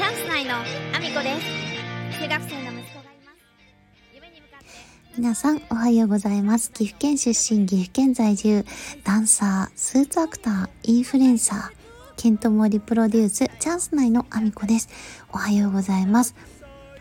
[0.00, 1.38] チャンス内のアミコで
[2.08, 3.38] す中学生の息子がいます
[4.14, 4.66] 夢に向かって
[5.18, 6.72] 皆さんおはようございます。
[6.72, 8.64] 岐阜県出身、岐阜県在住、
[9.04, 11.70] ダンサー、スーツアクター、インフルエンサー、
[12.16, 14.88] ケントモリプロデュース、チャンス内のアミコです。
[15.34, 16.34] おはようございます。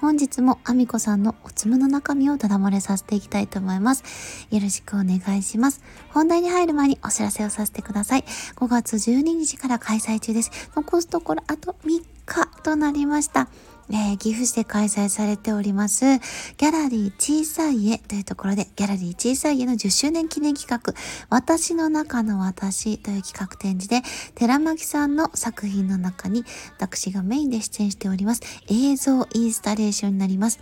[0.02, 4.48] 本日もアミコさんのおつむの中身をダダ漏れさせていきたいと思います。
[4.52, 5.82] よろしくお願いします。
[6.10, 8.26] 本題に入る前にお知らせをさせてください。
[8.58, 10.52] 5月12日から開催中です。
[10.76, 12.19] 残すところあと3日
[12.64, 13.50] となりました。
[13.92, 20.94] えー岐阜市で開催されております、ギャラリー小さい家というところで、ギャラリー小さい家の10周年記念企画、
[21.30, 24.04] 私の中の私という企画展示で、
[24.36, 26.46] 寺巻さんの作品の中に、
[26.78, 30.60] 私がメインで出演しております、映像インスタレーションになります。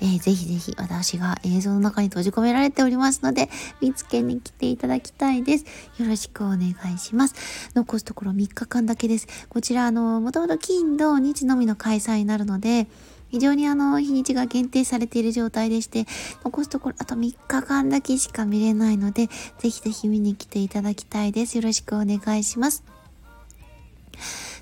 [0.00, 3.48] えーぜひぜひ私が映像の中に閉じ込められておりますので、
[3.80, 5.64] 見つけに来ていただきたいです。
[5.98, 7.70] よろしくお願いします。
[7.74, 9.26] 残すところ3日間だけです。
[9.48, 12.86] こちら、あの、もともと金土日のみの開催になるので、
[13.30, 16.06] 非常にあの、日にちが限定されている状態でして、
[16.44, 21.56] 残すところあと3日間だけしか見れないので、ぜひぜひ見に来ていただきたいです。
[21.56, 22.82] よろしくお願いします。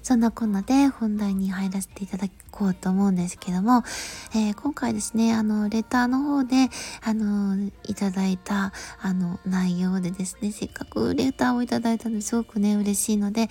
[0.02, 3.84] そんなこんなで本題に入らせていただこうと思うんですけども、
[4.34, 6.68] えー今回ですね、あの、レターの方で、
[7.02, 13.48] あの、いただいた、あの、内容でですね、せっかくレターをいただいたのですごくね、嬉しいので、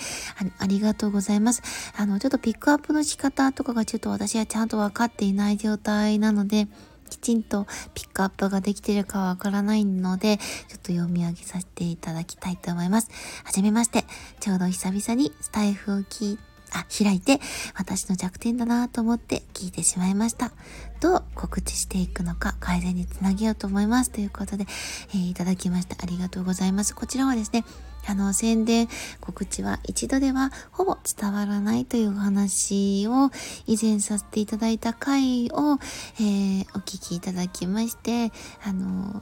[0.58, 1.62] あありがとうございます。
[1.96, 6.68] あの、ちょっとピックアップの仕方とかがちょっと私はちゃんと分かっていない状態なので、
[7.08, 13.10] きちんとピックアップができているかわからないので、ちょっと読み上げさせていただきたいと思います。
[13.44, 14.06] はじめまして、
[14.40, 16.40] ちょうど久々にスタイフを聞い
[16.74, 17.40] あ、開いて、
[17.76, 20.52] 私の弱点だなと思って聞いてしまいました。
[21.00, 24.12] どう告知していくのか改善につなげようと思います。
[24.12, 24.66] ということで、
[25.10, 25.96] えーいただきました。
[26.02, 26.96] ありがとうございます。
[26.96, 27.64] こちらはですね、
[28.06, 28.88] あの、宣伝、
[29.20, 33.32] 告知は一度ではほぼ伝わらないというお話を
[33.66, 35.78] 以前させていただいた回を、
[36.20, 38.32] えーお聞きいただきまして、
[38.64, 39.22] あの、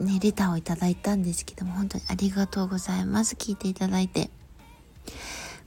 [0.00, 3.36] ね、レターをいただいたんですけども、本当にありがとうございます。
[3.36, 4.30] 聞いていただいて。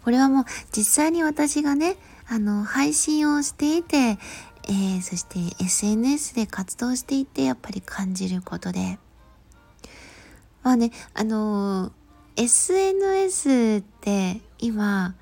[0.05, 1.97] これはもう実際に私がね、
[2.29, 3.97] あの、配信をしていて、
[4.67, 8.99] えーそして SNS で活動していて、やっぱり感じることで。
[10.63, 11.91] まあね、あのー
[12.37, 15.15] SNS って今、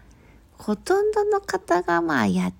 [0.58, 2.54] ほとんどの方がまあやっ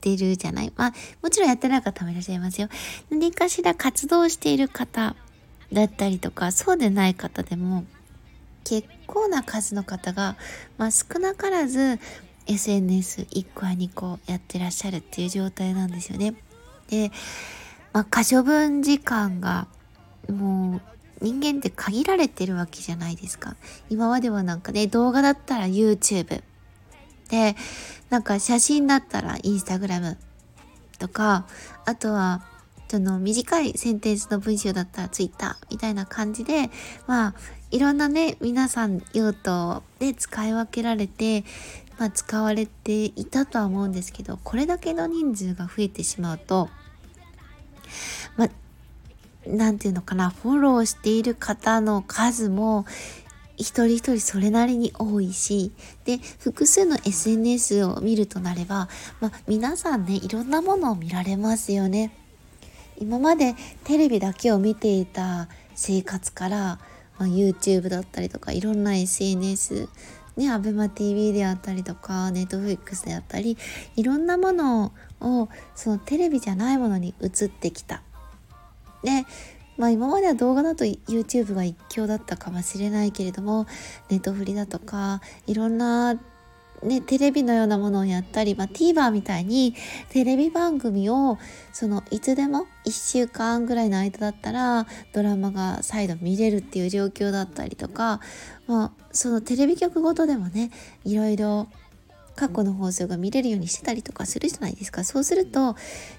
[0.00, 0.72] てるじゃない？
[0.76, 2.68] まあ、もちろんやってない方もいらっしゃいますよ。
[3.10, 5.16] 何かしら活動している方
[5.72, 7.84] だったりとか、そうでない方でも、
[8.66, 10.36] 結構な数の方が、
[10.76, 12.00] まあ、少なからず
[12.46, 16.34] SNS1 個や2個やってらっしゃるっていう状態なんですよね。
[16.88, 17.12] で、
[17.92, 19.68] まあ、可処分時間が
[20.28, 20.80] も
[21.20, 23.54] う人間って限られてるわけじゃないですか。
[23.88, 26.42] 今まではなんかね、動画だったら YouTube。
[27.28, 27.56] で、
[28.10, 30.16] なんか写真だったら Instagram
[30.98, 31.46] とか、
[31.84, 32.44] あとは、
[32.88, 36.70] その短いセンテンスの文章だったら Twitter みたいな感じで、
[37.06, 37.34] まあ、
[37.70, 41.44] いろんなね、皆さん用途で使い分けられて、
[41.98, 46.68] まあ、使われていたとは思うんですけど、これだけの人数が増えてしまうと、
[48.36, 48.50] まあ、
[49.48, 52.86] なんていうのかな、フォローしている方の数も、
[53.56, 55.72] 一人一人それなりに多いし、
[56.04, 58.88] で、複数の SNS を見るとなれば、
[59.20, 62.25] まあ、皆さんね、いろんなものを見られますよね。
[62.98, 66.56] 今までテレビだけを見ていた生活から、
[67.18, 69.88] まあ、YouTube だったりとかいろんな SNS
[70.36, 73.56] ね ABEMATV であったりとか Netflix であったり
[73.96, 78.02] いろんなものをそのテレビじゃないものに移ってきた。
[79.02, 79.24] で
[79.76, 83.66] まあ今までは動画だと YouTube が一強だったかもしれないけれども
[84.08, 86.18] ネットフリだとかいろんな
[86.86, 89.74] ね、テレビのようなものをやったり、まあ、TVer みたいに
[90.10, 91.38] テレビ番組を
[91.72, 98.20] そのいつでも1週間ぐらいの間だったらドラマが再度見れるっていう状況だったりとか、
[98.66, 100.70] まあ、そのテレビ局ごとでもね
[101.04, 101.68] いろいろ
[102.36, 105.04] 過去の放送が見れるようにしてたりとかするじゃないですか。
[105.04, 105.74] そうすると,、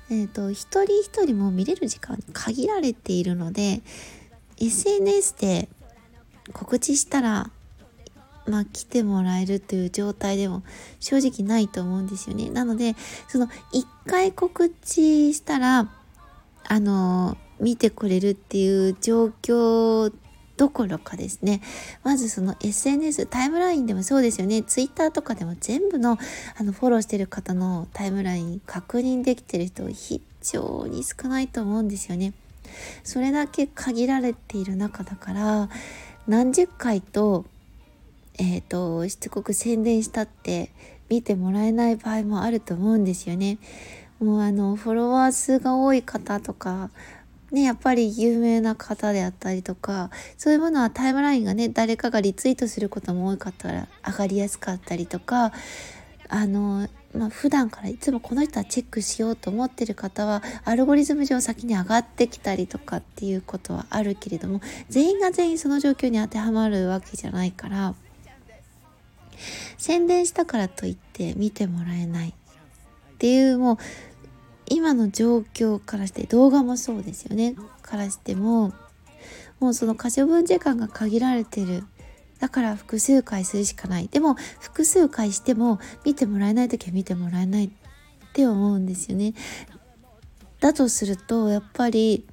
[0.10, 3.81] えー、と一人一人も見れる時間に限られているので
[4.60, 5.69] SNS で
[6.54, 7.52] 告知したら
[8.48, 10.64] まあ、来てもらえるという状態でも
[11.00, 12.50] 正直ないと思うんですよね。
[12.50, 12.96] なので、
[13.28, 15.90] その一回告知したら、
[16.70, 20.14] あの、見てくれるっていう状況
[20.58, 21.62] どころかですね、
[22.04, 26.18] まずその SNS、タイムラインでもそうですよね、Twitter とかでも全部の
[26.58, 32.34] あのフォローしてる方のタイムライン確認できてる人非常に少ないと思うんですよね。
[33.04, 35.70] それだけ限られている中だから、
[36.28, 37.46] 何十回と
[38.38, 40.72] えー、としつこく宣伝したって
[41.10, 43.57] 見てもらえない場合もあると思うんですよね。
[44.19, 46.89] もうあのフォロワー数が多い方とか
[47.51, 55.54] ね、やっぱり有名な方であったりとかそういうものはタイムラインがね誰かがリツイートすることも多かったら上がりやすかったりとか
[56.28, 64.60] あの、まあ、普段からいつもこの人はチェックしようと思ってる方はアルゴリズム上先に上がってきたりとかっていうことはあるけれども
[64.90, 67.95] 全員が全員その状況に当てはまるわけじゃないから
[69.78, 72.34] 宣伝したからといって見てもらえないっ
[73.18, 73.78] ていうもう
[74.69, 77.56] 今の状況からして動画もそうですよね。
[77.81, 78.74] からしても
[79.60, 81.84] もうその可処分時間が限られてる。
[82.39, 84.07] だから複数回するしかない。
[84.07, 87.69] でも複数回しても見てもらえない時は見てもらえないっ
[88.33, 89.33] て思うんですよね。
[90.60, 92.25] だとするとやっぱり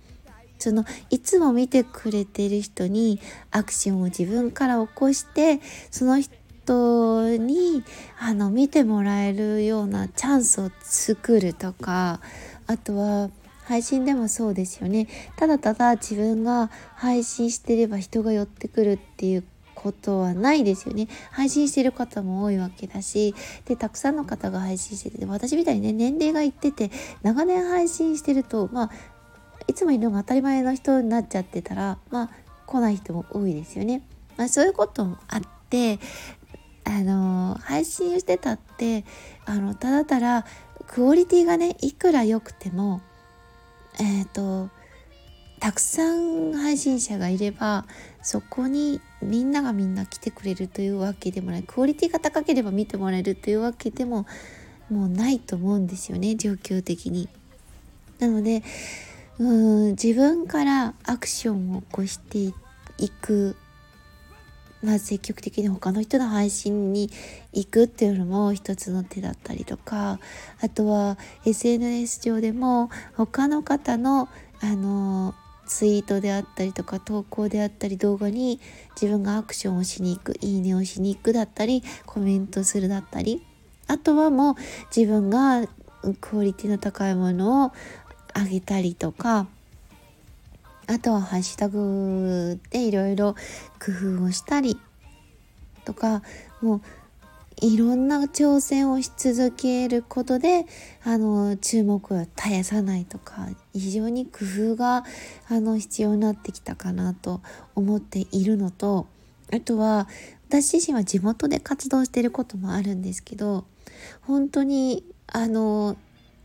[0.59, 5.61] そのいつも見てくれてる人にアクションを自分から起こして
[5.91, 6.35] その人
[6.65, 7.85] 人に
[8.19, 12.21] あの見てもらえるようなチャンスを作るとか
[12.67, 13.31] あとは
[13.65, 19.45] 配信でもそうですよねただただ自分が配信してれば人が寄ってくるっていう
[19.75, 23.35] ことはないですよね配信してる方も多いわけだし
[23.67, 26.91] でたくさんの方が配信してて私みたいにね年齢がいってて
[27.23, 28.91] 長年配信してるとまあ
[29.67, 32.31] いつもいるのが当たり前の人になっちゃってたらまあ
[32.67, 34.03] 来ない人も多いですよね。
[34.37, 35.41] まあ、そういうこともあっ
[35.71, 35.99] て
[36.85, 39.05] あの配信してたって
[39.47, 40.47] あのただただ
[40.87, 43.01] クオリティがねいくら良くても
[43.99, 44.69] えっ、ー、と
[45.61, 47.87] たくさん配信者がいれば
[48.23, 54.27] そこにみんながみんな来てくれるというわけでもないクオリティが高ければ見てもらえるというわけでも
[54.91, 57.29] もうないと思うんですよね状況的に。
[58.19, 58.63] なので
[59.39, 62.53] うん自分からアクションを起こして
[62.99, 63.57] いく
[64.85, 67.11] まあ、積極的に他の人の配信に
[67.55, 70.21] 行くっていうのも一つの手だったりとか
[70.61, 71.17] あとは
[71.47, 74.29] SNS 上でも他の方の
[74.61, 75.35] あの
[75.67, 78.61] ツイートであったりとか投稿であったり動画に
[79.01, 83.43] 自分がアクションをしに行くいいねをしに行くだったりコメントするだったり
[83.87, 84.55] あとはもう
[84.95, 85.67] 自分が
[86.21, 87.73] クオリティの高いものを
[88.35, 89.47] あげたりとか
[90.87, 93.35] あとはハッシュタグでいろいろ
[93.79, 94.79] 工夫をしたり
[95.85, 96.23] とか
[96.61, 96.81] もう
[97.61, 100.67] いろんな挑戦をし続けることで
[101.05, 104.41] あの注目を絶やさないとか非常に工
[104.73, 105.05] 夫が
[105.49, 107.41] あの必要になってきたかなと
[107.75, 109.07] 思っているのと
[109.53, 110.09] あとは
[110.49, 113.65] 私自身は地元で活動してることもあるんですけど
[114.23, 115.97] 本当にあの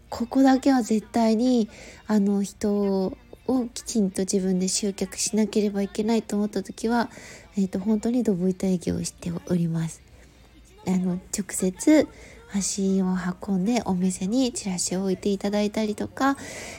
[0.09, 1.69] ここだけは絶対に
[2.07, 3.17] あの人
[3.49, 7.09] をきちんと自分で集客しなければいけないと思った時は、
[7.57, 10.01] えーと、本当にドブ板営業をしております。
[10.87, 12.07] あの直接
[12.51, 13.05] 足を
[13.47, 16.35] 運んでお店にチラシを置いていただいたりとか、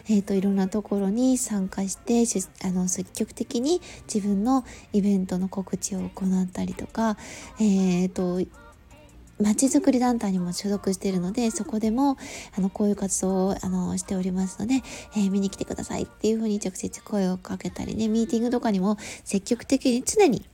[0.09, 2.25] えーと、いろんなところに参加して
[2.65, 3.81] あの積極的に
[4.13, 7.17] 自分のイベントの告知を行ったりとか、
[7.61, 8.41] えーと
[9.41, 12.17] まちづくり団体にも所属しているので、そこでも、
[12.57, 14.83] あの、こういう活動を、あの、しておりますので、
[15.17, 20.45] えー、見に来てくださいっていうふうに直接声をかけたりね、ミーティングとかにも積極的に常に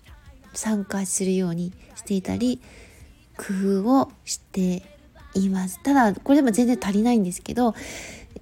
[0.55, 2.61] 参加するようにしていたり、
[3.37, 4.83] 工夫をして
[5.35, 5.83] います。
[5.83, 7.75] ただ、これでも全然足りないんですけど、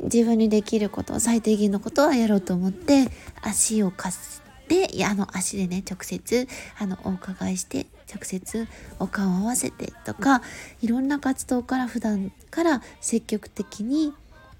[0.02, 3.08] 自分にできること、最低限のことはやろうと思って、
[3.42, 8.68] 足を貸すであの足でね直接あのお伺いして直接
[8.98, 10.42] お顔を合わせてとか
[10.80, 14.12] いろんな活動から普段から積極的に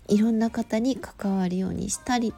[0.09, 2.35] いろんな方に関わるようにしたり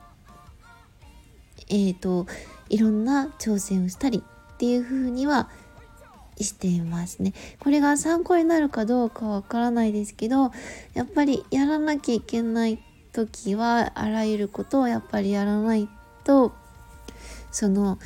[1.68, 2.26] えーと、
[2.68, 4.22] いろんな挑戦をしたり
[4.54, 5.48] っていう風には
[6.40, 7.32] していますね。
[7.60, 10.52] これが参考になるかどうかわからないですけど
[10.94, 12.78] やっぱりやらなきゃいけない
[13.12, 15.88] 時はあらゆることをやっぱりやらない
[16.24, 16.52] と
[17.50, 17.98] その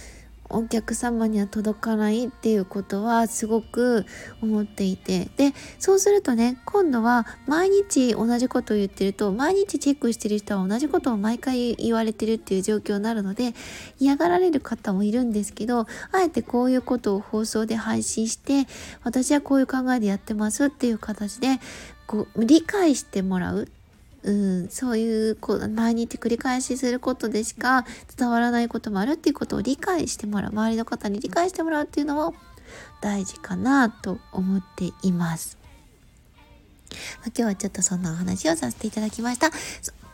[0.51, 4.05] お客様には届かないっていうことはすごく
[4.43, 5.29] 思っていて。
[5.37, 13.55] でそうするとね今度は毎日同じことを言ってると毎日チェックしてる人は同じことを毎回言われてるっていう状況になるので
[13.99, 18.67] 嫌がられる方もいるんですけどあえてこういうことを放送で配信して
[19.05, 21.61] 私はこういう考えでやってますっていう形で
[22.07, 23.69] こう理解してもらう。
[24.23, 27.87] うん、そういうこう毎日繰り返しすることでしか
[28.17, 32.35] 伝わらないこともあるっていうことを理解してもらう周りの方に理解してもらうっていうのも
[33.01, 35.59] 大事かなと思っています。
[37.27, 39.51] 今日はちょっとそんなお話をさせていただきました。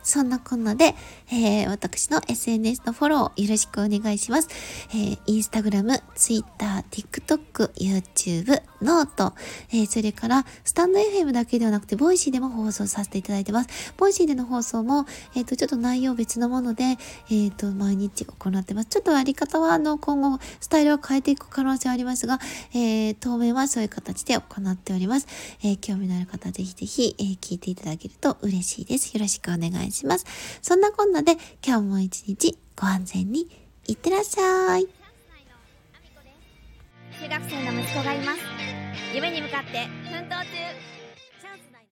[0.06, 0.94] そんなこんなで、
[1.32, 4.48] えー、私の SNS のフォローよろしくお願いします。
[4.90, 9.34] えー、インスタグラム、ツイッター、TikTok、YouTube、 note、
[9.70, 13.94] えー、それから、 stand FM だけではなくて、 Voicy でも放送させていただいてます。
[13.96, 18.88] Voicy での放送も、えっ、ー、と、ちょっと内容別のもので、えっ、ー、と、毎日行ってます。
[18.88, 22.38] ちょっとやり方は、あの、今後、スタイルを変えていく可能性はありますが、
[22.72, 25.26] えー、当面はそういう形で行っております。
[25.62, 29.12] え、興味のある方、ぜひぜひ、え、聞いていただけると嬉しいです。
[29.14, 30.26] よろしくお願いします。
[30.62, 33.48] そんなこんなで、今日も一日ご安全に
[33.86, 34.95] いってらっしゃい。
[37.18, 38.40] 中学生の息子がいます。
[39.14, 40.95] 夢に向かって奮闘中